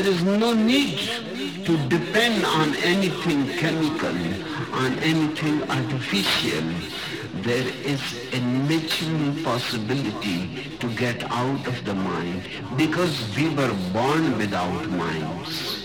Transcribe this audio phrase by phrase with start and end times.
[0.00, 0.98] There is no need
[1.66, 4.16] to depend on anything chemical,
[4.72, 6.64] on anything artificial.
[7.42, 8.00] There is
[8.32, 15.79] a natural possibility to get out of the mind because we were born without minds.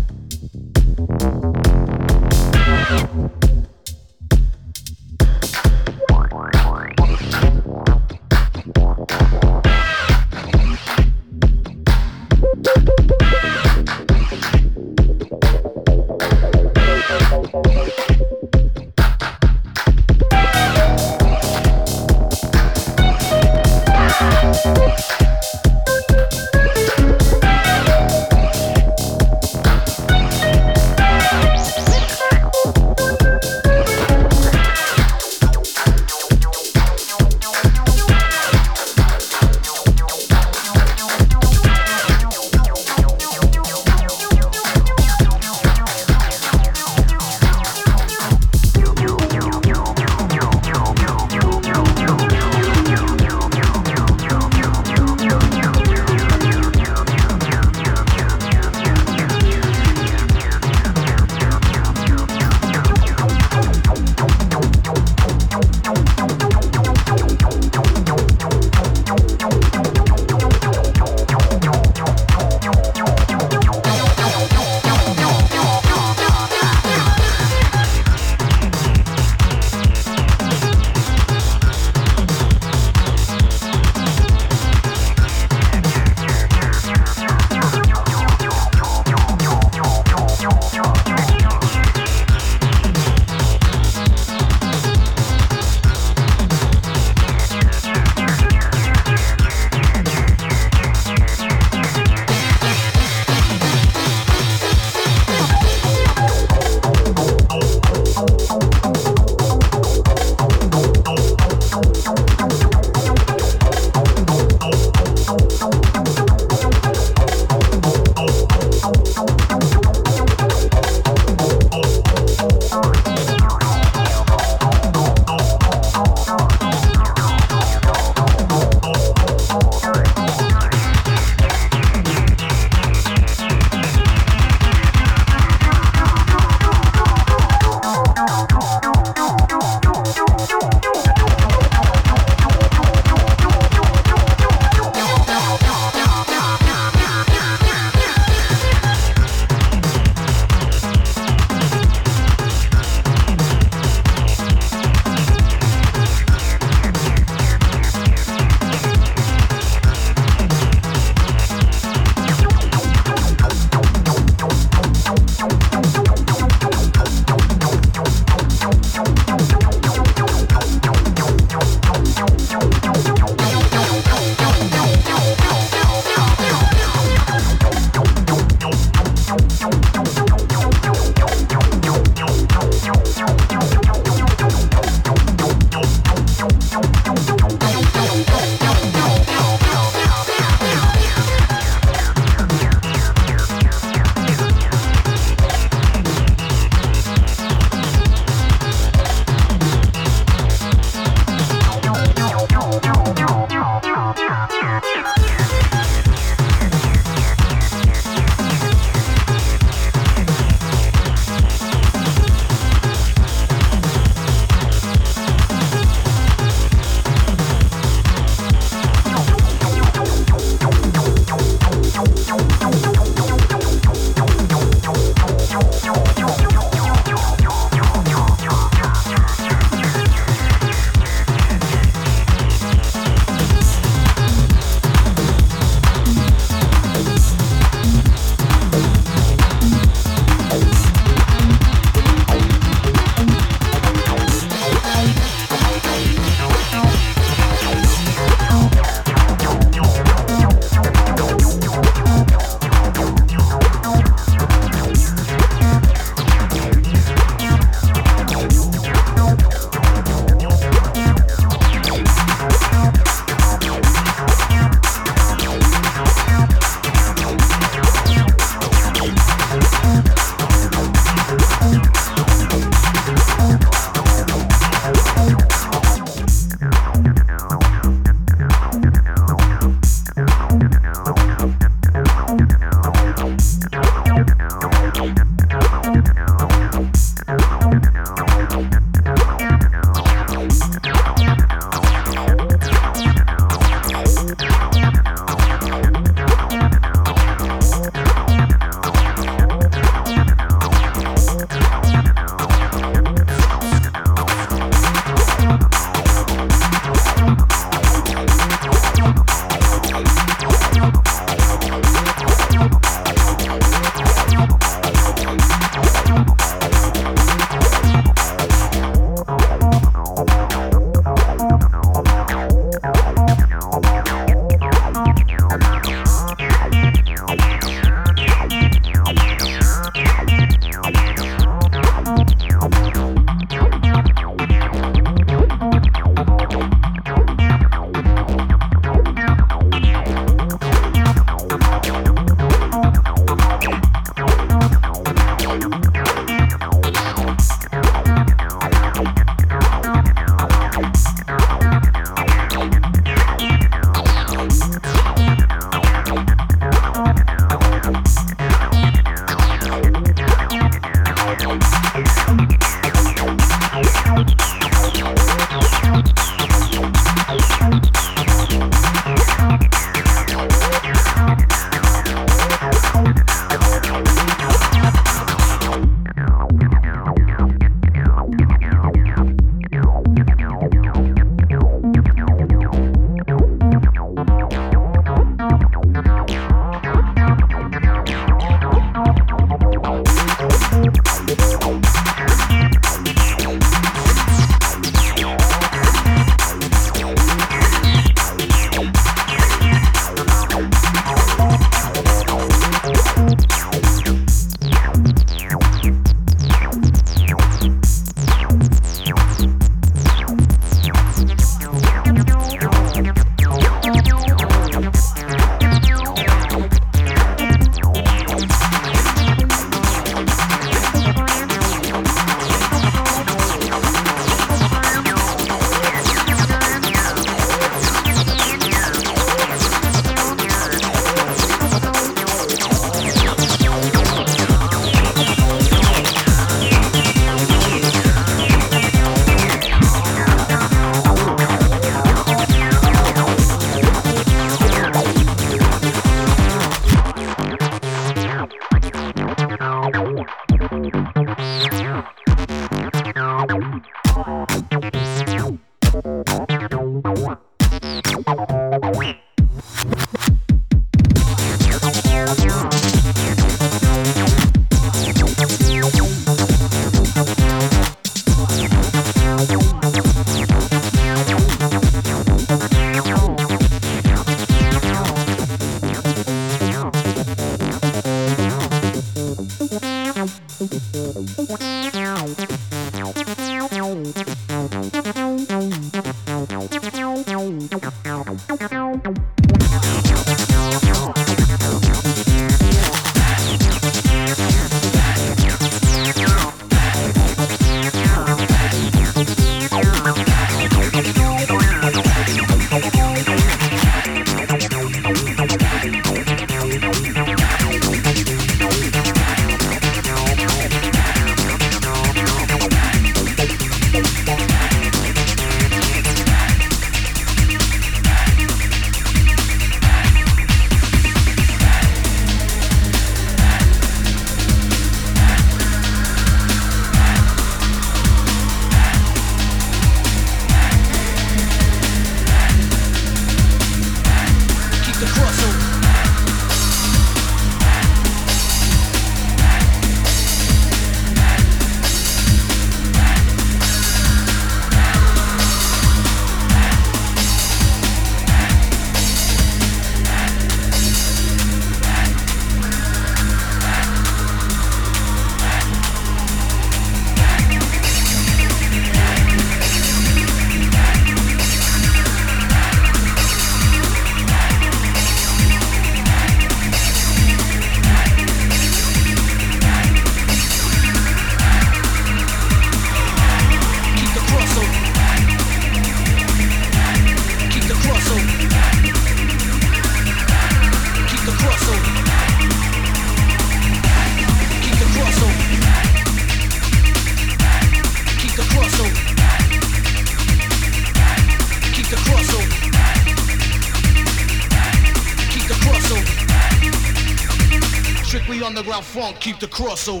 [599.24, 600.00] Keep the crossover.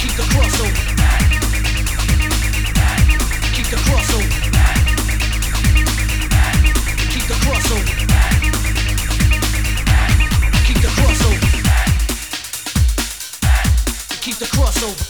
[0.00, 0.74] Keep the crossover.
[3.54, 4.30] Keep the crossover.
[7.12, 7.84] Keep the crossover.
[10.64, 11.44] Keep the crossover.
[14.22, 15.04] Keep the crossover.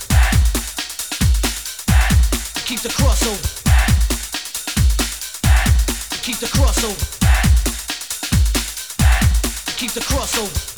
[2.66, 3.44] Keep the crossover.
[6.24, 6.98] Keep the crossover.
[9.76, 10.73] Keep the crossover.